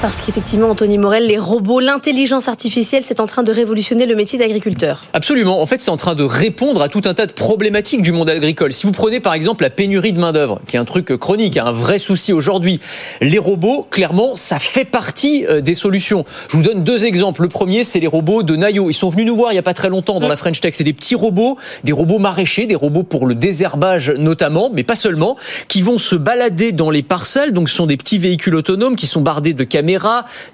[0.00, 4.38] Parce qu'effectivement, Anthony Morel, les robots, l'intelligence artificielle, c'est en train de révolutionner le métier
[4.38, 5.02] d'agriculteur.
[5.12, 5.60] Absolument.
[5.60, 8.30] En fait, c'est en train de répondre à tout un tas de problématiques du monde
[8.30, 8.72] agricole.
[8.72, 11.72] Si vous prenez par exemple la pénurie de main-d'œuvre, qui est un truc chronique, un
[11.72, 12.78] vrai souci aujourd'hui,
[13.20, 16.24] les robots, clairement, ça fait partie euh, des solutions.
[16.48, 17.42] Je vous donne deux exemples.
[17.42, 18.90] Le premier, c'est les robots de Nayo.
[18.90, 20.74] Ils sont venus nous voir il n'y a pas très longtemps dans la French Tech.
[20.76, 24.94] C'est des petits robots, des robots maraîchers, des robots pour le désherbage notamment, mais pas
[24.94, 27.52] seulement, qui vont se balader dans les parcelles.
[27.52, 29.64] Donc, ce sont des petits véhicules autonomes qui sont bardés de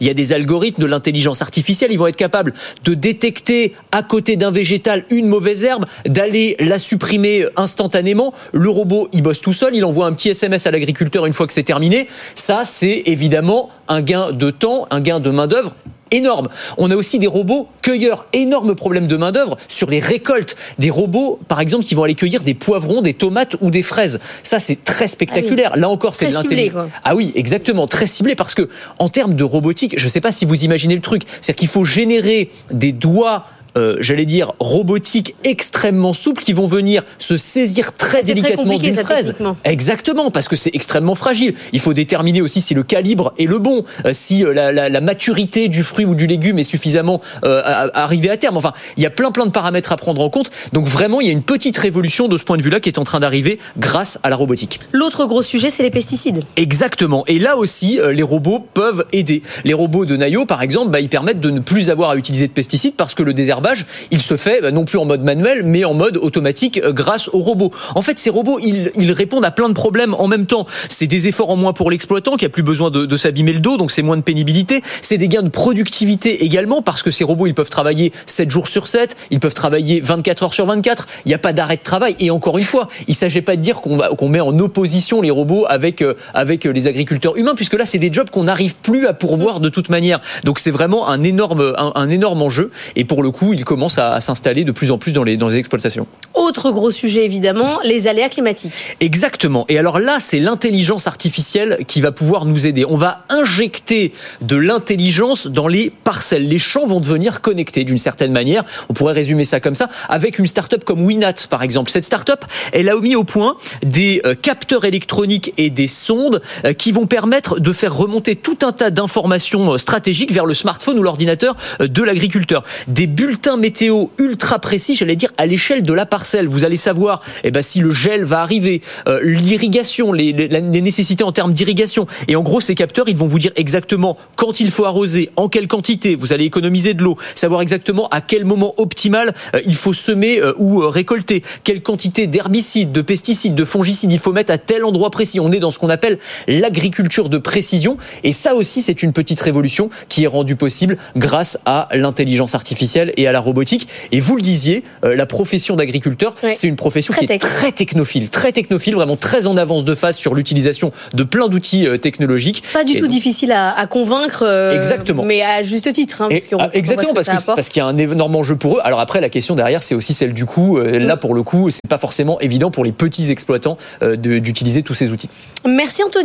[0.00, 2.52] il y a des algorithmes de l'intelligence artificielle, ils vont être capables
[2.84, 8.32] de détecter à côté d'un végétal une mauvaise herbe, d'aller la supprimer instantanément.
[8.52, 11.46] Le robot, il bosse tout seul, il envoie un petit SMS à l'agriculteur une fois
[11.46, 12.08] que c'est terminé.
[12.34, 15.74] Ça, c'est évidemment un gain de temps, un gain de main-d'œuvre
[16.14, 16.48] énorme.
[16.78, 20.56] On a aussi des robots cueilleurs, énorme problème de main-d'œuvre sur les récoltes.
[20.78, 24.20] Des robots, par exemple, qui vont aller cueillir des poivrons, des tomates ou des fraises.
[24.42, 25.72] Ça, c'est très spectaculaire.
[25.74, 26.88] Ah Là encore, c'est de l'intelligence.
[27.04, 30.32] Ah oui, exactement, très ciblé parce que en termes de robotique, je ne sais pas
[30.32, 35.34] si vous imaginez le truc, c'est qu'il faut générer des doigts euh, j'allais dire, robotiques
[35.44, 39.34] extrêmement souples qui vont venir se saisir très délicatement d'une fraise.
[39.64, 41.54] Exactement, parce que c'est extrêmement fragile.
[41.72, 44.88] Il faut déterminer aussi si le calibre est le bon, euh, si euh, la, la,
[44.88, 47.62] la, maturité du fruit ou du légume est suffisamment euh,
[47.94, 48.56] arrivée à terme.
[48.56, 50.50] Enfin, il y a plein plein de paramètres à prendre en compte.
[50.72, 52.98] Donc vraiment, il y a une petite révolution de ce point de vue-là qui est
[52.98, 54.80] en train d'arriver grâce à la robotique.
[54.92, 56.44] L'autre gros sujet, c'est les pesticides.
[56.56, 57.24] Exactement.
[57.26, 59.42] Et là aussi, les robots peuvent aider.
[59.64, 62.46] Les robots de Nayo, par exemple, bah, ils permettent de ne plus avoir à utiliser
[62.46, 63.63] de pesticides parce que le désherbage,
[64.10, 67.28] il se fait bah, non plus en mode manuel, mais en mode automatique euh, grâce
[67.28, 67.70] aux robots.
[67.94, 70.66] En fait, ces robots, ils, répondent à plein de problèmes en même temps.
[70.88, 73.76] C'est des efforts en moins pour l'exploitant qui a plus besoin de, s'abîmer le dos,
[73.76, 74.82] donc c'est moins de pénibilité.
[75.02, 78.68] C'est des gains de productivité également parce que ces robots, ils peuvent travailler 7 jours
[78.68, 81.06] sur 7, ils peuvent travailler 24 heures sur 24.
[81.24, 82.16] Il n'y a pas d'arrêt de travail.
[82.18, 85.30] Et encore une fois, il ne s'agit pas de dire qu'on met en opposition les
[85.30, 89.06] robots avec, euh, avec les agriculteurs humains, puisque là, c'est des jobs qu'on n'arrive plus
[89.06, 90.20] à pourvoir de toute manière.
[90.42, 92.70] Donc c'est vraiment un énorme, un énorme enjeu.
[92.96, 95.36] Et pour le coup, il commence à, à s'installer de plus en plus dans les,
[95.36, 96.06] dans les exploitations.
[96.34, 98.96] Autre gros sujet, évidemment, les aléas climatiques.
[99.00, 99.64] Exactement.
[99.68, 102.84] Et alors là, c'est l'intelligence artificielle qui va pouvoir nous aider.
[102.88, 106.48] On va injecter de l'intelligence dans les parcelles.
[106.48, 108.64] Les champs vont devenir connectés d'une certaine manière.
[108.88, 111.90] On pourrait résumer ça comme ça, avec une start-up comme Winat, par exemple.
[111.90, 116.72] Cette start-up, elle a mis au point des euh, capteurs électroniques et des sondes euh,
[116.72, 120.98] qui vont permettre de faire remonter tout un tas d'informations euh, stratégiques vers le smartphone
[120.98, 122.64] ou l'ordinateur de l'agriculteur.
[122.88, 126.48] Des bulletins météo ultra précis, j'allais dire, à l'échelle de la parcelle.
[126.48, 131.32] Vous allez savoir eh ben, si le gel va arriver, euh, l'irrigation, les, nécessités en
[131.32, 132.06] termes d'irrigation.
[132.28, 135.48] Et en gros, ces capteurs, ils vont vous dire exactement quand il faut arroser, en
[135.48, 139.74] quelle quantité, vous allez économiser de l'eau, savoir exactement à quel moment optimal euh, il
[139.74, 144.52] faut semer euh, ou récolter, quelle quantité d'herbicides, de pesticides, de fongicides il faut mettre
[144.52, 145.40] à tel endroit précis.
[145.40, 146.18] On est dans ce qu'on appelle
[146.48, 147.96] l'agriculture de précision.
[148.22, 153.12] Et ça aussi, c'est une petite révolution qui est rendue possible grâce à l'intelligence artificielle
[153.16, 153.86] et à la robotique.
[154.12, 156.52] Et vous le disiez, euh, la profession d'agriculteur, oui.
[156.54, 159.94] c'est une profession très qui est très technophile, très technophile, vraiment très en avance de
[159.94, 162.62] phase sur l'utilisation de plein d'outils euh, technologiques.
[162.72, 163.10] Pas du et tout donc...
[163.10, 164.42] difficile à, à convaincre.
[164.46, 165.24] Euh, exactement.
[165.24, 166.22] Mais à juste titre.
[166.22, 168.76] Hein, parce et, ah, exactement, parce qu'il parce qu'il y a un énorme enjeu pour
[168.76, 168.80] eux.
[168.84, 170.78] Alors après, la question derrière, c'est aussi celle du coût.
[170.78, 174.82] Euh, là, pour le coup, c'est pas forcément évident pour les petits exploitants euh, d'utiliser
[174.82, 175.28] tous ces outils.
[175.66, 176.24] Merci Anthony.